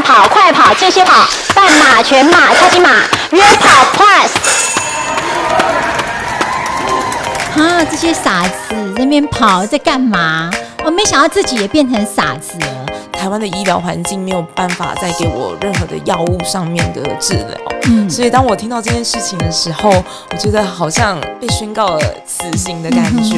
[0.00, 2.88] 慢跑、快跑、间歇跑、半马、全马、超级马、
[3.32, 4.30] 约跑 Plus。
[7.60, 10.50] 啊，这些傻子在那边跑在干嘛？
[10.86, 12.86] 我没想到自己也变成傻子了。
[13.12, 19.90] 台湾的医疗环境没有办法再给我任何的药物上面的治疗，嗯，所以当我听到这件事情的时候，
[20.30, 23.36] 我觉得好像被宣告了死刑的感觉。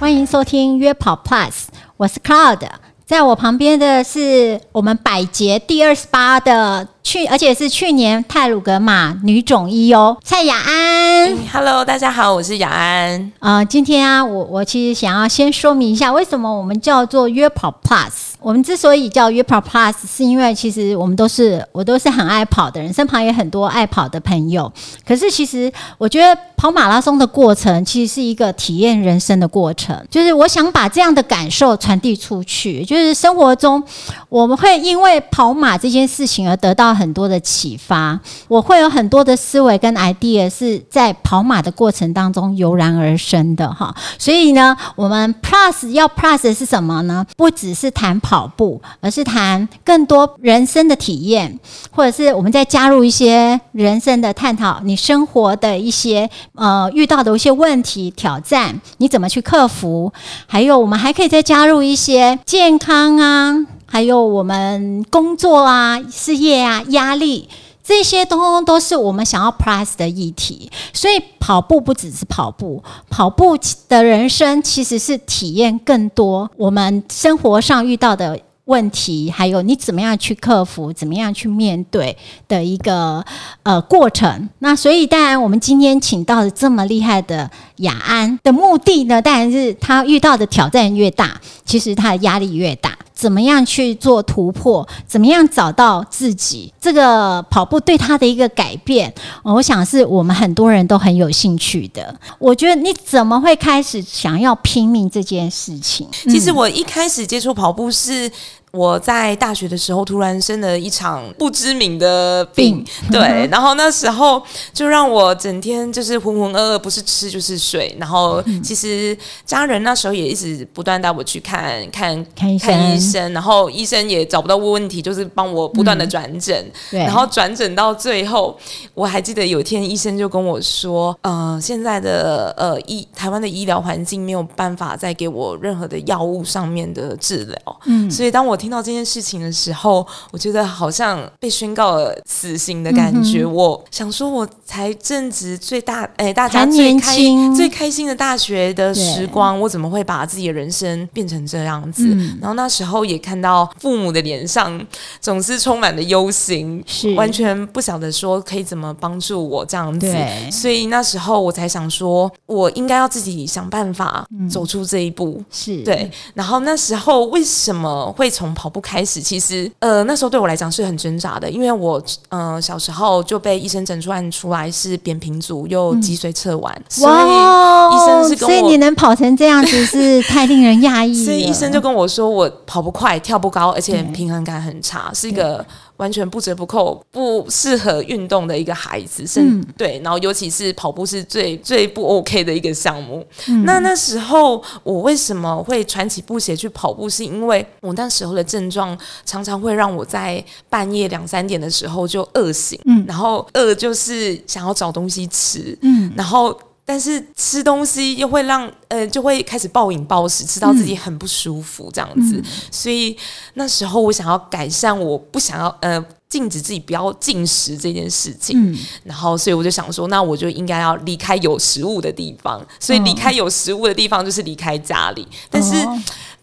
[0.00, 1.66] 欢迎收听约跑 Plus，
[1.98, 2.60] 我是 Cloud，
[3.08, 6.86] 在我旁边的是我们百捷第二十八的。
[7.02, 11.34] 去，而且是去年泰鲁格玛女总医哦，蔡雅安。
[11.50, 13.32] Hello，大家好，我是雅安。
[13.38, 18.27] 啊，今天啊，我我其实想要先说明一下，为什么我们叫做约跑 Plus。
[18.40, 24.70] 我们之所以叫约跑 Plus，是因为其实我们都是我都是很爱跑的人，身旁也很多爱跑的朋友。
[25.06, 29.96] 可是其实我觉得跑马拉松的过程，其实是一个体验人生的过程。
[30.10, 33.82] 就是我想把这样的感受传递出去，就是生活中
[34.28, 36.88] 我们会因为跑马这件事情而得到。
[36.98, 38.18] 很多的启发，
[38.48, 43.94] 我会有很多的思维跟 idea 是在跑马的过程当中油然而生的哈。
[44.18, 47.24] 所以呢，我们 plus 要 plus 的是什么呢？
[47.36, 51.58] 不只是谈跑跑步，而是谈更多人生的体验，
[51.90, 60.12] 或者是我们再加入一些人生的探讨，你生活的一些呃遇到的一些问题挑战，你怎么去克服？
[60.46, 63.56] 还有，我们还可以再加入一些健康啊。
[63.90, 67.48] 还有我们工作啊、事业啊、压力，
[67.88, 70.70] 这些通通都是我们想要 plus 的议题。
[70.92, 73.56] 所以跑步不只是跑步，跑步
[73.88, 82.14] 的人生其实是体验更多我们生活上遇到的问题，还有你怎么样去克服、怎么样去面对
[82.46, 83.24] 的一个
[83.62, 84.46] 呃过程。
[84.58, 92.96] 那所以当然，我们今天请到的这么厉害的雅安的目的呢，当然是他遇到的挑战越大，其实他的压力越大。
[93.14, 94.86] 怎么样去做突破？
[95.04, 96.72] 怎么样找到自己？
[96.80, 99.12] 这个跑步对他的一个改变，
[99.42, 102.14] 我想是我们很多人都很有兴趣的。
[102.38, 106.06] 我觉得你怎么会开始想要拼命这件事情？
[106.28, 108.30] 其实我一开始接触跑步是。
[108.78, 114.40] 我在大学的时候突然生了一场不知名的病， 对，然后那时候
[114.72, 117.94] 就让我整天就是浑浑噩噩，不是吃就是睡。
[117.98, 122.48] 然后其实家人那时候也一直不断带我去看看看
[122.94, 126.64] 医生，然后医生也找不到问题，就是帮我不断的转诊。
[126.90, 128.56] 然后转诊到最后，
[128.94, 137.56] 我还记得有一天医生就跟我说：“呃，现在的呃医台湾的医疗环境没有办法再给我任何的药物上面的治疗。”
[137.86, 143.44] 嗯，所以当我听到这件事情的时候，我觉得好像被宣告了死刑的感觉。
[143.44, 147.16] 我想说，我才正值最大哎，大家最开
[147.54, 152.08] 最开心的大学的时光，我怎么会把自己的人生变成这样子？
[152.40, 154.80] 然后那时候也看到父母的脸上
[155.20, 160.14] 总是充满了忧心，是完全不晓得说可以怎么帮助我这样子。
[160.50, 165.42] 所以那时候我才想说，我应该要自己想办法走出这一步。
[165.50, 166.10] 是对。
[166.34, 181.14] 然后那时候为什么会从跑步开始，其实呃那时候对我来讲是很挣扎的，因为我呃小时候就被医生诊断出来是扁平足又脊髓侧弯，所以医生是跟我，所以你能跑成这样子是太令人讶异。
[181.24, 185.64] 所以医生就跟我说，我跑不快，跳不高，而且平衡感很差，是一个。
[185.98, 189.40] 完全不折不扣不适合运动的一个孩子，是，
[189.76, 193.24] 对，然后尤其是跑步是最最不 OK 的一个项目。
[193.64, 197.08] 那那时候我为什么会穿起布鞋去跑步？
[197.08, 206.58] 是因为我那时候的症状常常会让我在半夜两三点的时候就饿醒，嗯，然后饿就是想要找东西吃，嗯，然后。
[206.88, 213.14] 但是吃东西又会让呃就会开始暴饮暴食，吃到自己很不舒服这样子，所以
[213.52, 225.74] 那时候我想要改善，我不想要呃禁止自己不要进食这件事情，然后所以我就想说，那我就应该要离开有食物的地方，所以离开有食物的地方就是离开家里，但是。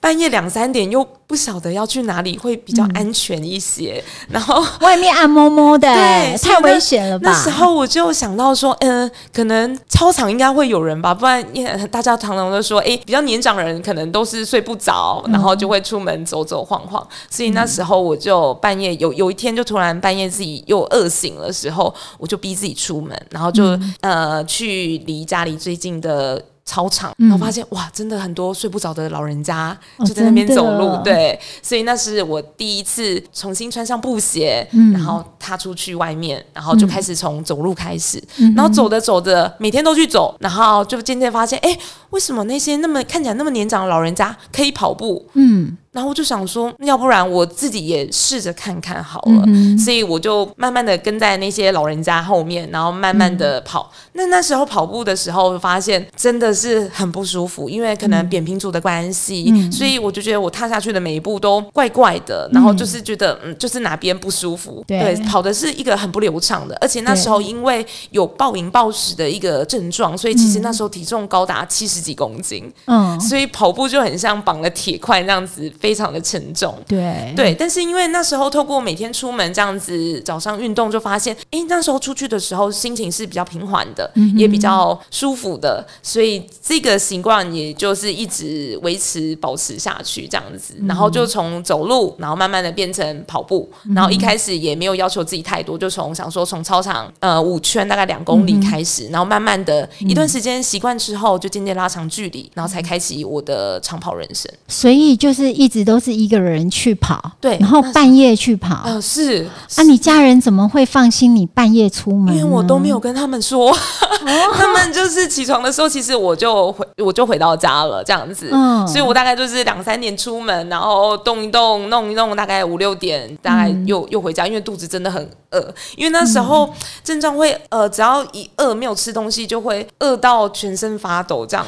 [0.05, 7.31] 半夜两三点又不晓得要去哪里会比较安全一些，然后 外面暗摸摸的，对，太危险了吧？
[7.31, 11.43] 那时候我就想到说，嗯，可能操场应该会有人吧，不然
[11.90, 17.03] 大家常常都说，哎，比较年长人可能都是睡不着，然后就会出门走走晃晃。
[17.28, 23.63] 所以那时候我就半夜有有一天就突然半夜自己又饿醒的时候，我就逼自己出门，然后就
[24.01, 26.40] 呃去离家里最近的。
[26.66, 35.23] 操场，然后发现哇，真的很多睡不着的老人家就在那边走路，对，所以那是我第一次重新穿上布鞋，然后。
[35.46, 41.78] 踏出去外面，然后就开始从走路开始，嗯然后走着走着，每天都去走，然后就渐渐发现，哎，
[42.16, 45.26] 为什么那些那么看起来那么年长的老人家可以跑步？
[45.34, 49.44] 嗯然后我就想说，要不然我自己也试着看看好了。
[49.47, 53.90] 嗯所以我就慢慢的跟在那些老人家后面，然后慢慢的跑。
[54.12, 64.84] 那那时候跑步的时候，发现真的是很不舒服，因为可能扁平足的关系，嗯所以我就觉得我踏下去的每一步都怪怪的，然后就是觉得嗯，就是哪边不舒服。
[64.85, 76.75] 对跑的是一个很不流畅的，而且那时候因为有暴饮暴食的一个症状，所以其实那时候体重高达七十几公斤，嗯，所以跑步就很像绑了铁块那样子，非常的沉重。
[76.87, 77.34] 对。
[77.35, 104.52] 对，但是因为那时候透过每天出门这样子早上运动，就发现，诶，那时候出去的时候心情是比较平缓的，也比较舒服的，所以这个习惯也就是一直维持保持下去这样子，然后就从走路，然后慢慢的变成跑步，然后一开始也没有要求自己太多，就从想说从操场呃五圈大概两公里开始，然后慢慢的一段时间习惯之后，就渐渐拉长距离，然后才开启我的长跑人生。
[104.68, 108.82] 所以就是一直都是一个人去跑，对然后半夜去跑。
[108.86, 112.36] 呃，是啊，你家人怎么会放心你半夜出门？
[112.36, 113.72] 因为我都没有跟他们说，
[114.53, 118.50] 他们就是起床的时候，其实我就回我就回到家了，这样子。
[118.52, 125.74] 嗯所以我大概就是两三点出门，然后动一动，弄一弄，大概五六点，大概又、又回家，因为肚子真的很饿。
[125.97, 126.72] 因为那时候
[127.03, 131.66] 症状会呃，只要一饿没有吃东西，就会饿到全身发抖这样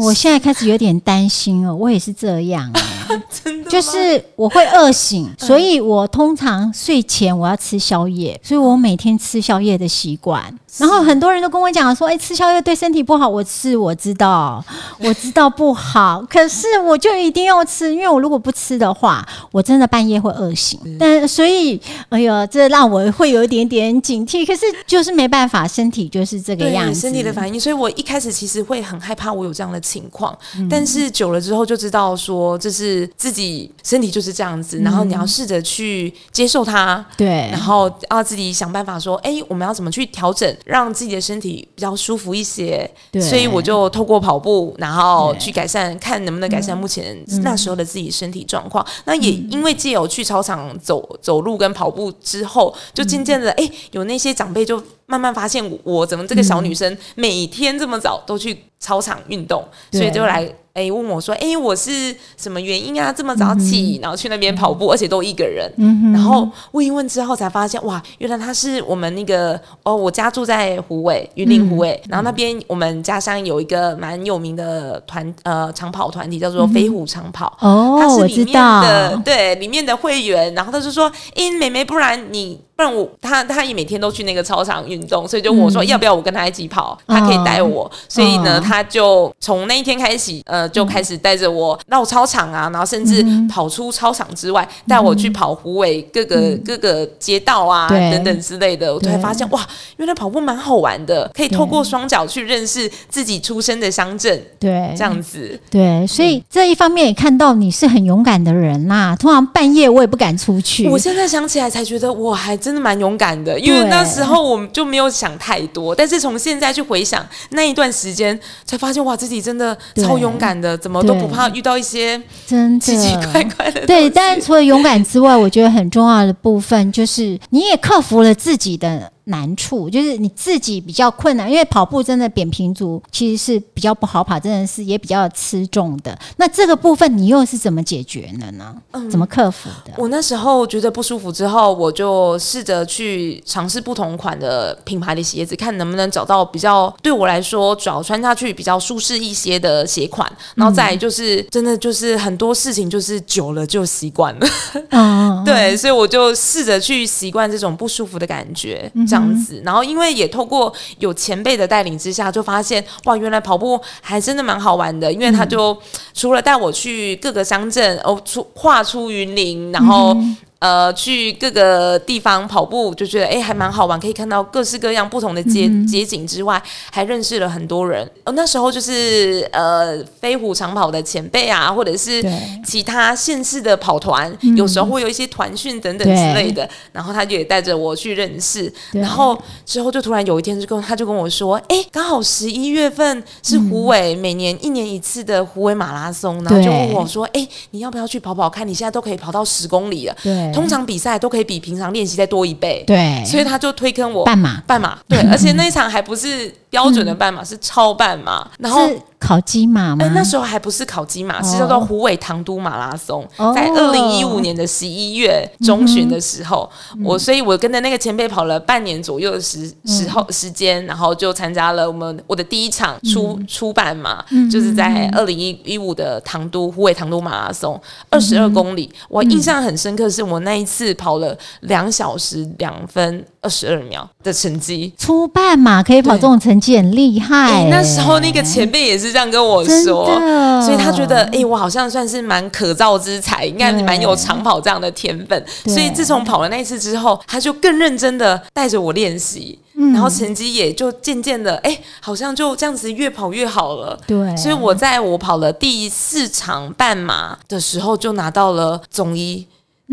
[0.00, 10.42] 我现在开始有点担心了，我也是这样、欸， 真的就是我会饿醒，所以我通常睡前我要吃宵夜，所以我每天吃宵夜的习惯。
[10.76, 13.28] 然后很多人都跟我讲说，哎、吃宵夜对身体不好。
[13.28, 14.64] 我是我知道，
[14.98, 20.80] 我知道不好，可是我就一定要吃，因为我如果不吃的话，我真的半夜会饿醒。
[20.98, 24.44] 但所以，哎呦，这让我会有一点点警惕。
[24.44, 26.98] 可是就是没办法，身体就是这个样子。
[26.98, 30.36] 身体的反应，所以我一开始其实会很害怕我有这样的情况，
[30.68, 37.48] 但是久了之后就知道说这是自己身体就是这样子，然后你要试着去接受它，对。
[37.50, 42.90] 然后要自己想办法说，哎，我们要怎么去调整，让自己的身体比较舒服一些。
[43.10, 43.20] 对。
[43.20, 48.84] 所以我就透过跑步，然后去改善，看能不能改善目前那时候的自己身体状况。
[49.04, 60.52] 那也因为借由去操场走走路跟跑步之后，就渐渐的，哎，有那些长辈就慢慢发现我我怎么这个小女生每天这么早都去操场运动，所以就来。
[60.74, 63.12] 哎，问我说：“哎，我是什么原因啊？
[63.12, 65.72] 这么早起，然后去那边跑步，而且都一个人。
[66.12, 77.56] 然后问一问之后，才发现哇，原来他是我们那个哦，我家住在湖尾，云林湖尾，然后那边我们家乡有一个蛮有名的团呃长跑团体，叫做飞虎长跑。
[77.60, 81.06] 哦，他是里面我知道，的对里面的会员，然后他就说
[81.36, 87.88] ：“哎，妹妹，不然你不然我他他也每天都去那个操场运动，所以就问我说、要不要我跟他一起跑，他可以带我。
[88.08, 99.66] 所以呢，嗯他就从那一天开始，呃，就开始带着我绕操场啊，然后甚至跑出操场之外，带我去跑湖尾各个、各个街道啊等等之类的，我突然发现哇，
[99.96, 105.58] 原来跑步蛮好玩的，可以透过双脚去认识自己出生的乡镇，对，这样子。
[105.70, 109.16] 对，所以这一方面也看到你是很勇敢的人啦。
[109.16, 123.86] 通常半夜我也不敢出去，我现在想起来才觉得我还真的蛮勇敢的，因为那时候我们就没有想太多，但是从现在去回想那一段时间，才发现哇，自己真的超勇敢的，怎么都不怕遇到一些真奇奇怪怪的。
[123.86, 136.18] 对，当然除了勇敢之外，我觉得很重要的部分就是你也克服了自己的难处，就是你自己比较困难，因为跑步真的扁平足其实是比较不好跑，真的是也比较吃重的。
[136.36, 138.76] 那这个部分你又是怎么解决的呢？
[139.10, 139.92] 怎么克服的？
[139.96, 150.30] 我那时候觉得不舒服之后，我就试着去尝试不同款的品牌的鞋子，看能不能找到比较对我来说脚穿下去比较舒适一些的鞋款。
[150.54, 154.46] 然后再来就是、真的就是很多事情就是久了就习惯了。
[154.90, 159.62] 嗯，对，所以我就试着去习惯这种不舒服的感觉，这样子。
[159.64, 165.12] 然后因为也透过有前辈的带领之下，就发现哇，原来跑步还真的蛮好玩的。
[165.12, 165.76] 因为他就
[166.12, 170.16] 除了带我去各个乡镇，哦，出跨出云林，然后。
[170.64, 178.02] 呃，去各个地方跑步，就觉得哎、还蛮好玩，可以看到各式各样不同的街、街景之外，还认识了很多人。
[178.24, 182.24] 哦，那时候就是呃，飞虎长跑的前辈啊，或者是
[182.64, 198.66] 其他县市的跑团，有时候会有一些团训等等之类的，然后他就也带着我去认识，然后之后就突然有一天就跟他就跟我说，哎，刚好十一月份是湖尾、每年一年一次的湖尾马拉松，然后就问我说，哎，你要不要去跑跑看？
[198.66, 200.16] 你现在都可以跑到十公里了。
[200.22, 204.60] 对通常比赛都可以比平常练习再多一倍，对，所以他就推坑我半马。
[204.66, 208.88] 半马，对， 而且那一场还不是标准的半马，是超半马，然后。
[209.20, 210.04] 是烤鸡马吗？
[210.04, 210.12] 哎，？
[210.14, 213.52] 那时候还不是烤鸡马，是哦叫做虎尾唐都马拉松，哦。
[213.54, 217.02] 在二零一五年的十一月中旬的时候，嗯。
[217.04, 223.46] 我所以，我跟着那个前辈跑了半年左右的时嗯时候时间，然后就参加了我们我的第一场出嗯。
[223.46, 227.80] 初半马，就是在二零一一五的唐都虎尾唐都马拉松，
[228.10, 234.92] 二十嗯二公里，我印象很深刻，是我那一次跑了两小时两分二十二秒的成绩。
[234.98, 245.44] 初半马可以跑这种成绩很厉害、哎，那时候那个前辈也是这样跟我说，的所以他觉得，哎、我好像算是蛮可造之才，应该蛮有长跑这样的天分。
[245.66, 253.98] 所以自从跑了那一次之后，他就更认真的带着我练习，嗯然后成绩也就渐渐的，哎、好像就这样子越跑越好了。
[254.06, 259.46] 对，所以我在我跑了第四场半马的时候，就拿到了总一。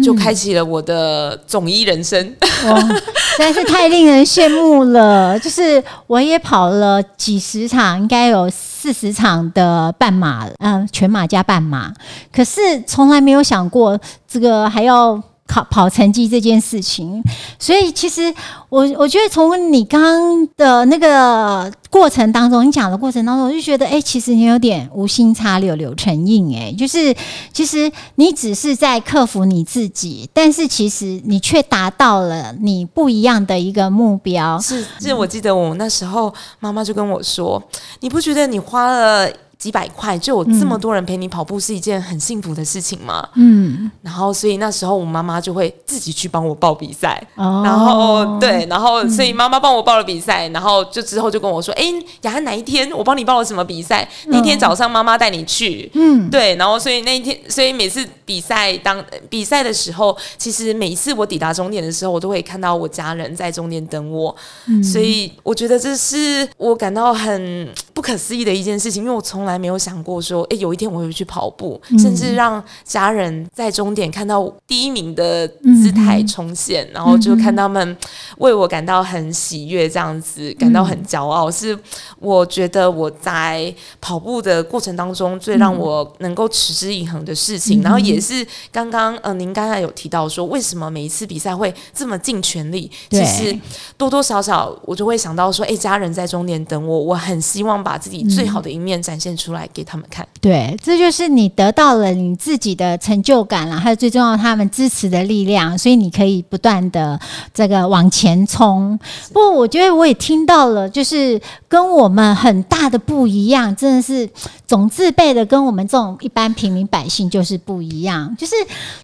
[0.03, 5.37] 就开启了我的总医人生，哇，实在是太令人羡慕了。
[5.41, 11.93] 就是我也跑了几十场，应该有四十场的半马，嗯、全马加半马，
[12.31, 15.21] 可是从来没有想过这个还要。
[15.51, 17.21] 考跑成绩这件事情，
[17.59, 18.33] 所以其实
[18.69, 27.13] 我我觉得从你刚刚的那个过程当中，你讲的过程当中，我就觉得，哎、其实你有点无心插柳柳成荫，哎，就是
[27.51, 34.57] 其实你只是在克服你自己，但是其实你却达到了你不一样的一个目标。
[34.59, 37.61] 是，是我记得我那时候妈妈就跟我说
[37.99, 39.29] ：“你不觉得你花了
[39.61, 47.21] 几百块就有这么多人陪你跑步是一件很幸福的事情吗？”嗯，然后，所以那时候我妈妈就会自己去帮我报比赛。
[47.35, 47.61] 哦。
[47.63, 51.85] 然后对，然后所以妈妈帮我报了比赛，然后就之后就跟我说：“哎，
[52.23, 52.89] 雅涵哪一天？
[52.91, 54.09] 我帮你报了什么比赛？
[54.25, 64.35] 那天早上妈妈带你去。”嗯，对，然后所以那一天，所以每次比赛当比赛的时候，其实每一次我抵达终点的时候，我都会看到我家人在终点等我，
[64.83, 77.97] 所以我觉得这是我感到很不可思议的一件事情，因为我从来没有想过说，哎，有一天我会去跑步，甚至让家人在终点看到第一名的姿态重现，然后就看他们
[78.37, 81.77] 为我感到很喜悦，这样子感到很骄傲，是
[82.19, 92.91] 我觉得我在跑步的过程当中最让我能够持之以恒的事情，然后也是刚刚呃您刚才有提到说，为什么每一次比赛会这么尽全力？
[93.09, 93.57] 其实
[93.97, 100.27] 多多少少我就会想到说，哎，家人在终点等我，我很希望把自己最好的一面展现出出来给他们看。
[100.41, 107.19] 对，这就是你得到了你自己的成就感了，还有最重要他们支持的力量，所以你可以不断的
[107.53, 108.99] 这个往前冲。
[109.31, 114.27] 不过我觉得我也听到了，就是跟我们很大的不一样，真的是
[114.65, 118.55] 总字辈的跟我们这种一般平民百姓就是不一样，就是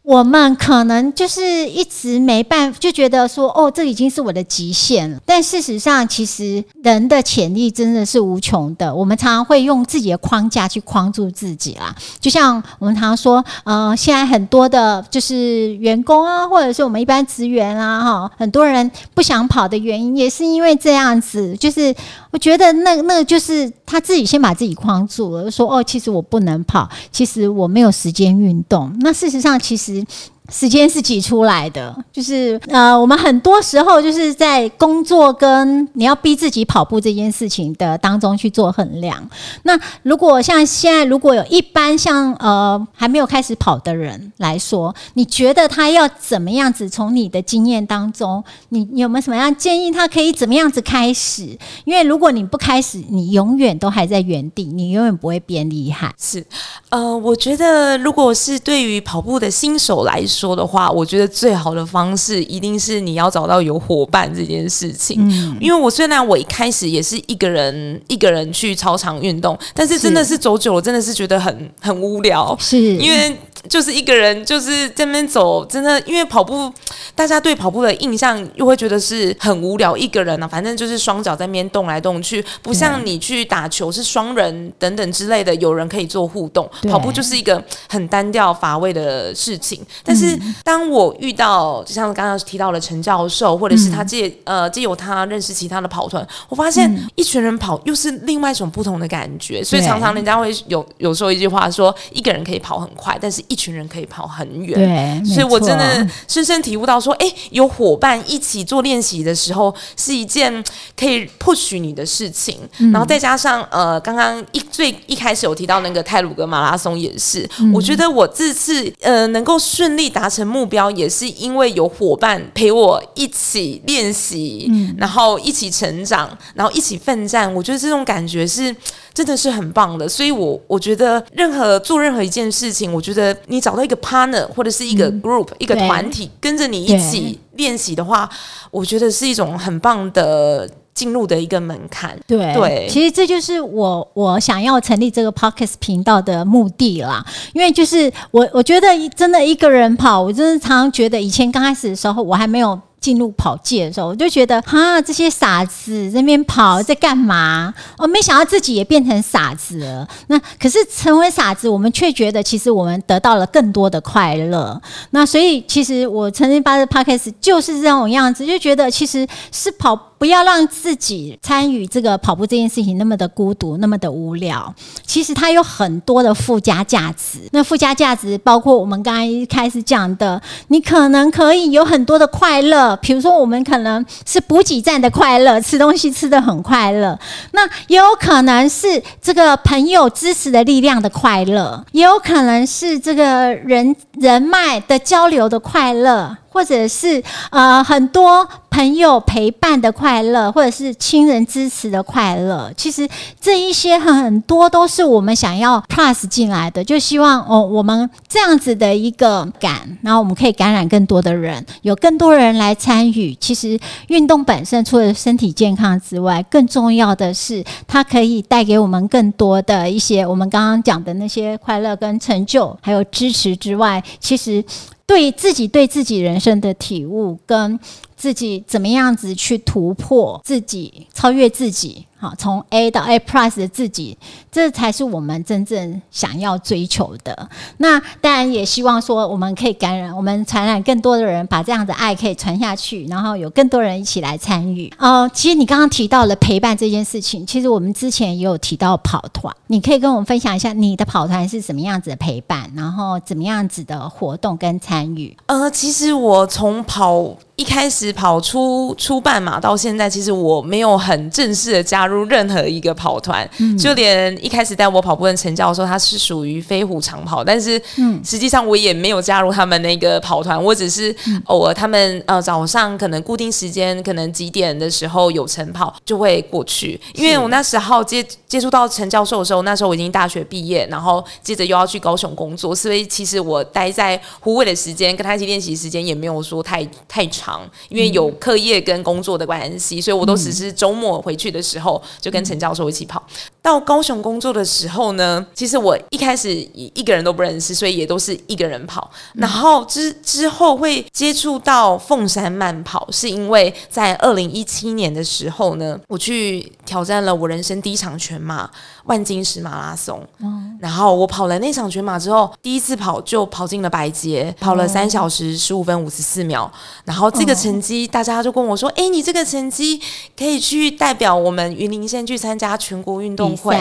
[0.02, 5.20] 我们可能就是一直没办法，就觉得说哦，这已经是我的极限了。
[5.24, 8.96] 但事实上，其实人的潜力真的是无穷的。
[8.96, 21.94] 我们常常会用自己的框架去框住自己啦，就像我们常常说，呃，现在很多的就是员工啊，或者是我们一般职员啊，哈，很多人不想跑的原因也是因为这样子，就是
[22.32, 28.96] 我觉得那那就是他自己先把自己框住了，说哦，其实我不能跑，其实我没有时间运动。
[29.02, 30.06] 那事实上，其实。
[30.50, 39.30] 时间是挤出来的，就是呃，我们很多时候就是在工作跟你要逼自己跑步这件事情的当中去做衡量。
[39.64, 46.88] 那如果像现在，如果有一般像呃还没有开始跑的人来说，你觉得他要怎么样子？
[46.88, 49.92] 从你的经验当中，你你有没有什么样建议？
[49.92, 51.58] 他可以怎么样子开始？
[51.84, 56.14] 因为如果你不开始，你永远都还在原地，你永远不会变厉害。
[56.18, 56.46] 是，
[56.90, 65.18] 呃，我觉得如果是对于跑步的新手来说的话，我觉得最好的方式一定是你要找到有伙伴这件事情。
[65.28, 70.38] 嗯，因为我虽然我一开始也是一个人一个人去操场运动，但是真的是。
[70.38, 72.78] 走久了，真的是觉得很很无聊，是。
[72.78, 73.36] 因为
[73.70, 76.72] 就是一个人就是在那边走，真的因为跑步，
[77.16, 86.70] 大家对跑步的印象又会觉得是很无聊，一个人啊，反正就是双脚在那边动来动去，不像你去打球是双人等等之类的，有人可以做互动。
[86.90, 89.82] 跑步就是一个很单调乏味的事情。
[90.04, 99.64] 但是当我遇到，就像刚刚提到了陈教授，或者是他借、呃借由他认识其他的跑团，我发现一群人跑又是另外一种不同的感觉。
[99.64, 104.78] 所以常常人家会有有说一句话说，一个人可以跑很快，但是一群人可以跑很远。
[105.24, 110.64] 对，所以我真的深深体悟到说，说，哎，有伙伴一起做练习的时候，是一件
[110.98, 112.58] 可以 push 你的事情。
[112.92, 127.54] 然后再加上呃，刚刚一最一开始有提到那个泰鲁格马拉松也是，我觉得我这次呃能够顺利达成目标，也是因为有伙伴陪我一起练习，然后一起成长，然后一起奋战。
[127.54, 128.76] 我觉得这种感觉是
[129.14, 130.08] 真的是很棒的。
[130.10, 138.30] 所以我我觉得任何做任何一件事情，我觉得你找到一个 partner 或者是一个 group 一个团体跟着你一起练习的话，
[138.72, 140.70] 我觉得是一种很棒的。
[140.98, 147.24] 进入的一个门槛，对对，其实这就是我我想要成立这个 podcast 频道的目的啦。
[147.54, 152.82] 因为就是我我觉得真的一个人跑，我真的常常觉得以前刚开始的时候，我还没有。
[153.08, 157.74] 进入跑界的时候，我就觉得哈，这些傻子在那边跑在干嘛？
[157.98, 160.06] 我没想到自己也变成傻子了。
[160.28, 164.82] 那可是成为傻子，我们却觉得其实我们得到了更多的快乐。
[165.12, 174.74] 那所以其实我曾经发的 podcast 就是这种样子，就觉得其实是跑，不要让自己参与这个跑步这件事情那么的孤独，那么的无聊。
[175.06, 177.40] 其实它有很多的附加价值。
[177.52, 182.96] 那附加价值包括我们刚刚一开始讲的，你可能可以有很多的快乐。
[182.98, 187.16] 比如说，我们可能是补给站的快乐，吃东西吃的很快乐；
[187.52, 196.36] 那也有可能是这个朋友支持的力量的快乐，也有可能是这个人人脉的交流的快乐。
[196.58, 203.08] 或者是呃很多朋友陪伴的快乐，或者是亲人支持的快乐，其实
[203.40, 213.36] 这一些很多都是我们想要 plus 进来的，就希望哦我们这样子的一个感，然后我们可以感染更多的人，有更多人来参与。
[213.40, 224.66] 其实运动本身除了身体健康之外，更重要的是它可以带给我们更多的一些我们刚刚讲的那些快乐跟成就，还有支持之外，其实。
[225.08, 227.80] 对自己对自己人生的体悟，跟
[228.18, 232.06] 自己怎么样子去突破自己、超越自己。
[232.20, 234.18] 好，从 A 到 A Plus 的自己，
[234.52, 237.48] 这才是我们真正想要追求的。
[237.78, 244.92] 那当然也希望说，我们可以感染，我们传染更多的人，把这样的爱可以传下去，然后有更多人一起来参与。
[244.98, 255.38] 呃，其实你刚刚提到了陪伴这件事情，其实我们之前也有提到跑团，你可以跟我们分享一下你的跑团是什么样子的陪伴，然后怎么样子的活动跟参与。
[255.46, 257.38] 呃，其实我从跑。
[257.58, 267.82] 一开始跑出出半马到现在，其实我没有很正式的加入任何一个跑团，就连一开始带我跑步的陈教授，他是属于飞虎长跑，但是
[268.24, 271.14] 实际上我也没有加入他们那个跑团，我只是
[271.46, 287.47] 偶尔他们呃早上可能固定时间，可能几点的时候有晨跑就会过去，因为我那时候接接触到陈教授的时候，那时候我已经大学毕业，然后接着又要去高雄工作，所以其实我待在湖尾的时间跟他一起练习时间也没有说太太长。
[287.90, 293.26] 因为有课业跟工作的关系，所以我都只是周末回去的时候就跟陈教授一起跑。
[293.68, 299.12] 到高雄工作的时候呢，其实我一开始一个人都不认识，所以也都是一个人跑。
[299.34, 308.70] 然后之之后会接触到凤山慢跑，是因为在二零一七年的时候呢，我去挑战了我人生第一场全马
[309.04, 310.26] 万金石马拉松。
[310.40, 316.72] 嗯然后我跑了那场全马之后，第一次跑就跑进了白捷，跑了三小时十五分五十四秒。
[317.04, 320.00] 然后这个成绩，大家就跟我说：“哎，你这个成绩
[320.38, 323.78] 可以去代表我们云林县去参加全国运动会。”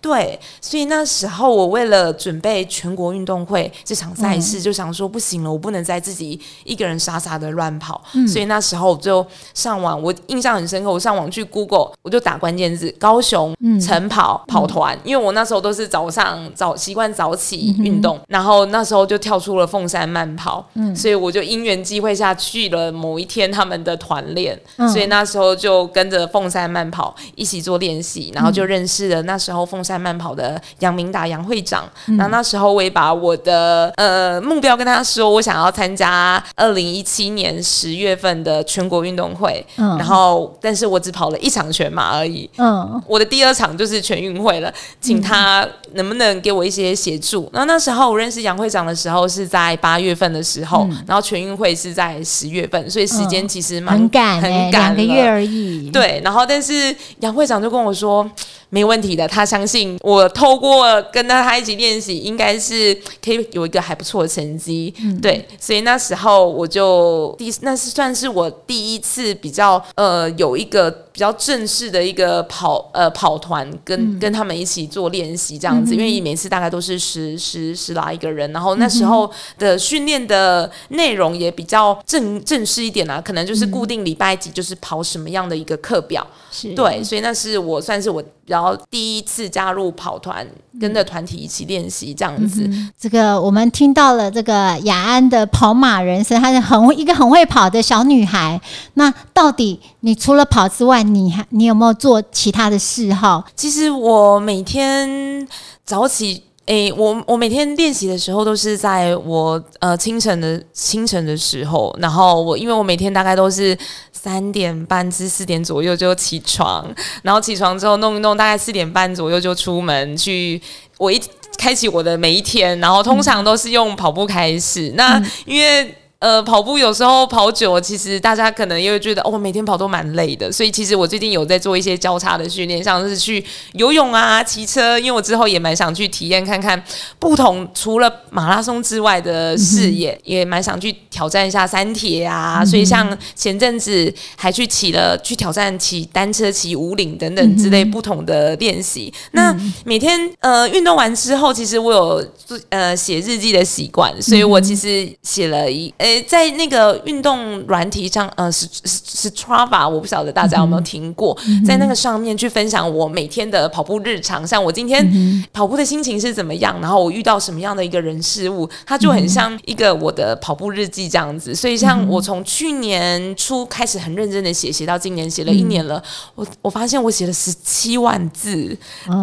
[0.00, 8.02] 对，所以那时候我为了准备全国运动会这场赛事，就想说不行了，我不能再自己一个人傻傻的乱跑。
[8.26, 22.90] 所以那时候我就上网，我印象很深刻，我上网去 Google，我就打关键字“高雄晨跑跑团”，因为我那时候都是早上早习惯早起运动，然后那时候就跳出了凤山慢跑，所以我就因缘机会下去了。
[22.90, 24.58] 某一天他们的团练，
[24.92, 31.88] 所以那时候就跟着凤山慢跑一起做练习，然后就认识了那时候凤山慢跑的杨明达杨会长。
[32.18, 39.64] 那那时候我也把我的呃目标跟他说，我想要参加二零一七年十月份的全国运动会。
[39.76, 42.48] 然后，但是我只跑了一场全马而已。
[42.56, 47.48] 嗯，我的第二场就是全运会了，请他能不能给我一些协助？
[47.52, 52.88] 然后那时候我认识杨会长的时候是在八月份的时候，然后全运会是在十月份。
[52.90, 55.90] 所以时间其实蛮赶，很赶，两个月而已。
[55.90, 58.28] 对，然后但是杨会长就跟我说，
[58.70, 64.94] 没问题，的，他相信我透过跟他他一起练习，应该是可以有一个还不错的成绩。
[65.20, 86.24] 对，所以那时候我就第那是算是我第一次比较呃有一个比较正式的一个跑呃跑团，跟跟他们一起做练习这样子，因为每次大概都是十十十来一个人，然后那时候的训练的内容也比较正正式一点啊，可能就是固定礼拜几就是跑什么样的一个课表。
[86.52, 86.72] 是。
[86.74, 90.46] 对，所以那是我算是我然后第一次加入跑团，
[90.80, 92.68] 跟着团体一起练习这样子。
[92.98, 98.60] 这个我们听到了这个雅安的跑马人生，她是很会一个很会跑的小女孩。
[98.94, 103.44] 那到底你除了跑之外，你还你有没有做其他的嗜好？
[103.54, 105.46] 其实我每天
[105.84, 106.44] 早起。
[106.66, 113.76] 诶，我我每天练习的时候都是在我呃清晨的清晨的时候，然后我因为我每天大概都是
[114.22, 116.86] 三点半至四点左右就起床，
[117.22, 120.60] 然后起床之后弄一弄，大概四点半左右就出门去，
[120.98, 121.18] 我一
[121.56, 125.94] 开启我的每一天，然后通常都是用跑步开始，那因为。
[126.20, 130.52] 呃，跑步有时候跑久，其实大家可能也会觉得，哦，每天跑都蛮累的。
[130.52, 136.82] 所以其实我最近有在做一些交叉的训练，像是去游泳啊、骑车，因为我之后也蛮想去体验看看
[137.18, 142.62] 不同除了马拉松之外的视野，也蛮想去挑战一下山铁啊。
[142.62, 149.10] 所以像前阵子还去骑了，去挑战骑单车、骑五岭等等之类不同的练习。
[149.30, 149.56] 那
[149.86, 152.28] 每天呃运动完之后，其实我有
[152.68, 156.09] 呃写日记的习惯，所以我其实写了一诶。
[156.22, 165.06] 在那个运动软体上，呃，是是是 Trava，我不晓得大家有没有听过，在那个上面去分享我每天的跑步日常，像我今天
[165.52, 171.54] 跑步的心情是怎么样，然后我遇到什么样的一个人事物，它就很像一个我的跑步日记这样子。
[171.54, 176.02] 所以，像我从去年初开始很认真的写，写到今年写了一年了，
[176.34, 178.76] 我我发现我写了十七万字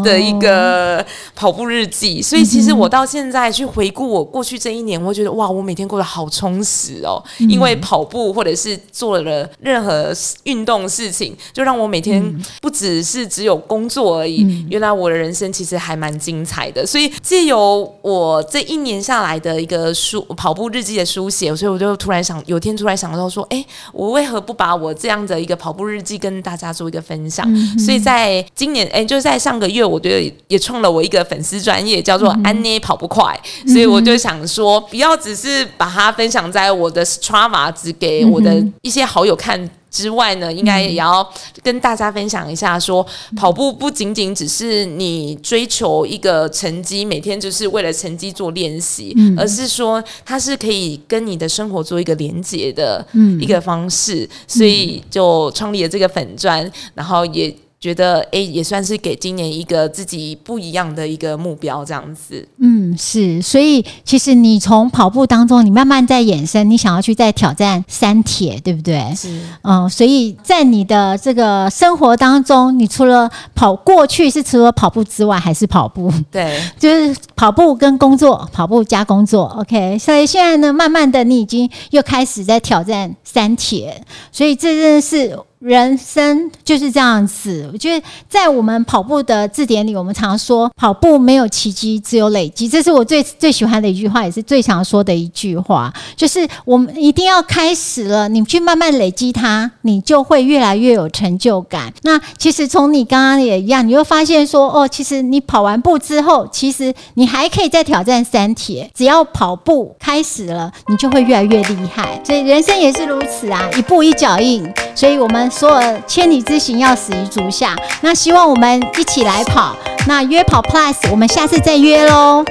[0.04, 1.04] 的一个
[1.36, 2.21] 跑步日记。
[2.21, 6.76] 所以，其实我到现在去回顾我过去这一年，我会觉得哇，我每天过得好充实。
[7.03, 10.13] 哦，因为跑步或者是做了任何
[10.43, 12.23] 运动事情，就让我每天
[12.61, 14.65] 不只是只有工作而已。
[14.69, 16.85] 原来我的人生其实还蛮精彩的。
[16.85, 27.45] 所以借由我这一年下来的一个书跑步日记的书写，所以我就突然想，有天突然想到说，哎，我为何不把我这样的一个跑步日记跟大家做一个分享？
[27.79, 33.39] 所以在今年，哎，就在上个月，我觉得也创了我一个粉丝专业，叫做安妮跑不快。
[33.67, 36.66] 所以我就想说，不要只是把它分享在。
[36.71, 41.27] 我的 Strava 只给我的一些好友看之外呢，应该也要
[41.63, 53.06] 跟大家分享一下，说跑步不仅仅只是你追求一个成绩，每天就是为了成绩做练习，而是说它是可以跟你的生活做一个连接的
[53.39, 57.56] 一个方式，所以就创立了这个粉砖，然后也。
[57.79, 62.47] 觉得哎，也算是给今年一个自己不一样的一个目标，这样子。
[62.57, 63.39] 嗯，是。
[63.39, 69.13] 所以其实你从跑步当中，你慢慢在衍生，你想要去再挑战三铁，对不对？
[69.15, 69.39] 是。
[69.61, 76.11] 嗯，所以在你的这个生活当中，你除了跑过去是除了跑步之外，还是跑步？
[76.31, 79.45] 对， 就是跑步跟工作，跑步加工作。
[79.59, 85.39] OK，所以现在呢，慢慢的你已经又开始在挑战三铁，所以这真的是。
[85.59, 92.69] 人生就是这样子，我觉得在我们跑步的字典里，我们常说跑步没有奇迹，只有累积。
[92.69, 101.91] 这是我最最喜欢的一句话，也是最常说的一句话，就是我们一定要开始了，你去慢慢累积它，你就会越来越有成就感。
[102.03, 108.91] 那其实从你刚刚也一样，你会发现说，哦，其实你跑完步之后，其实你还可以再挑战三铁。
[108.93, 112.21] 只要跑步开始了，你就会越来越厉害。
[112.23, 114.63] 所以人生也是如此啊，一步一脚印。
[114.93, 115.46] 所以我们。
[115.49, 119.75] 所有千里之行要始于足下，那希望我们一起来跑。
[120.07, 122.45] 那约跑 Plus，我们下次再约喽。